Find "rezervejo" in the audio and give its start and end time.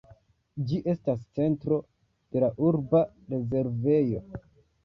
3.35-4.27